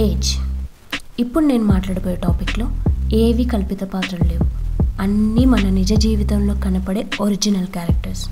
[0.00, 0.36] Age.
[1.20, 2.70] ఇప్పుడు నేను మాట్లాడబోయే టాపిక్లో
[3.12, 4.44] ఏవి కల్పిత పాత్రలు లేవు.
[5.02, 8.28] అన్నీ మన నిజ జీవితంలో కనపడే ఒరిజినల్ క్యారెక్టర్స్.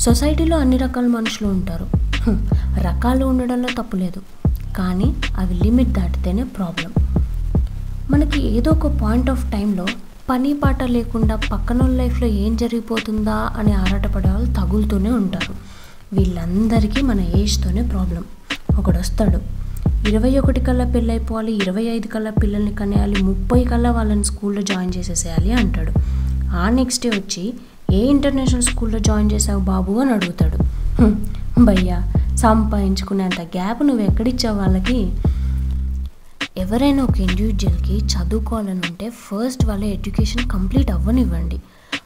[0.00, 1.86] సొసైటీలో అన్ని రకాల మనుషులు ఉంటారు.
[2.78, 4.48] రకాలు ఉండడంలో తప్పు లేదు.
[4.76, 6.92] కానీ అవి లిమిట్ దాటితేనే ప్రాబ్లం.
[8.10, 9.86] మనకి ఏదో ఒక పాయింట్ ఆఫ్ టైంలో
[10.30, 15.54] పని పాట లేకుండా పక్కన లైఫ్లో ఏం జరిగిపోతుందా అని ఆరాటపడే వాళ్ళు తగులుతూనే ఉంటారు.
[16.12, 18.24] వీళ్ళందరికీ మన ఏజ్తోనే ప్రాబ్లం.
[18.78, 19.59] ఒకడు వస్తాడు
[20.08, 25.52] ఇరవై ఒకటి కల్లా పెళ్ళైపోవాలి ఇరవై ఐదు కల్లా పిల్లల్ని కనేయాలి ముప్పై కల్లా వాళ్ళని స్కూల్లో జాయిన్ చేసేసేయాలి
[25.52, 25.92] అంటాడు.
[26.54, 27.54] ఆ నెక్స్ట్ డే వచ్చి
[27.92, 30.58] ఏ ఇంటర్నేషనల్ స్కూల్లో జాయిన్ చేసావు బాబు అని అడుగుతాడు.
[31.64, 35.12] భయ్యా సంపాదించుకునేంత గ్యాప్ నువ్వు ఎక్కడిచ్చావు వాళ్ళకి?
[36.58, 41.60] ఎవరైనా ఒక ఇండివిజువల్కి చదువుకోవాలని ఉంటే ఫస్ట్ వాళ్ళ ఎడ్యుకేషన్ కంప్లీట్ అవ్వనివ్వండి.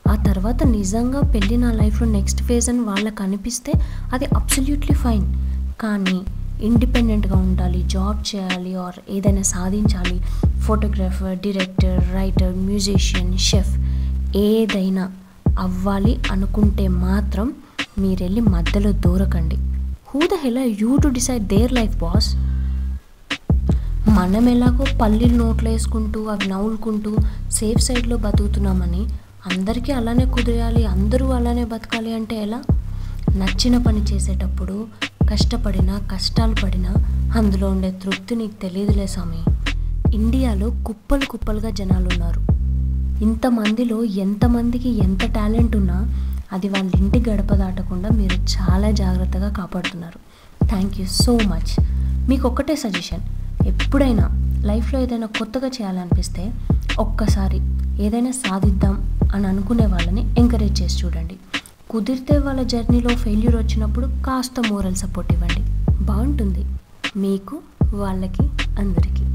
[0.09, 3.73] ఆ తర్వాత నిజంగా పెళ్ళి నా లైఫ్లో నెక్స్ట్ ఫేజ్ అని వాళ్ళకి అనిపిస్తే
[4.13, 5.35] అది అబ్సల్యూట్లీ ఫైన్.
[5.81, 6.21] కానీ
[6.63, 10.21] ఇండిపెండెంట్గా ఉండాలి జాబ్ చేయాలి ఆర్ ఏదైనా సాధించాలి.
[10.61, 13.77] Photographer director writer musician chef
[14.37, 15.13] ఏదైనా
[15.59, 17.53] అవ్వాలి అనుకుంటే మాత్రం
[17.99, 19.57] మీరెళ్ళి మధ్యలో దూరకండి.
[20.09, 22.35] Who the hell you to decide their life boss
[24.09, 27.17] మనం ఎలాగో పల్లీలు నోట్లో వేసుకుంటూ అవి నవ్వులుకుంటూ
[27.51, 29.07] సేఫ్ సైడ్లో బతుకుతున్నామని
[29.47, 32.63] అందరికీ అలానే కుదిరేయాలి అందరూ అలానే బతకాలి అంటే ఎలా?
[33.37, 34.87] నచ్చిన పని చేసేటప్పుడు
[35.35, 36.95] కష్టపడినా కష్టాలు పడినా
[37.37, 39.41] అందులో ఉండే తృప్తి నీకు తెలియదులే స్వామి
[40.15, 42.41] ఇండియాలో కుప్పలు కుప్పలుగా జనాలు ఉన్నారు.
[43.25, 46.15] ఇంతమందిలో ఎంతమందికి ఎంత టాలెంట్ ఉన్నా
[46.53, 50.19] అది వాళ్ళ ఇంటి గడప దాటకుండా మీరు చాలా జాగ్రత్తగా కాపాడుతున్నారు.
[50.67, 51.85] Thank you so much.
[52.29, 53.21] మీకు ఒక్కటే సజెషన్.
[53.67, 54.29] ఎప్పుడైనా
[54.65, 56.53] లైఫ్లో ఏదైనా కొత్తగా చేయాలనిపిస్తే
[56.99, 57.61] ఒక్కసారి
[58.03, 61.35] ఏదైనా సాధిద్దాం అని అనుకునే వాళ్ళని ఎంకరేజ్ చేసి చూడండి.
[61.91, 65.63] కుదిరితే వాళ్ళ జర్నీలో ఫెయిల్యూర్ వచ్చినప్పుడు కాస్త మోరల్ సపోర్ట్ ఇవ్వండి.
[66.05, 66.65] బాగుంటుంది.
[67.17, 67.61] మీకు
[67.95, 68.43] వాళ్ళకి
[68.79, 69.34] అందరికీ.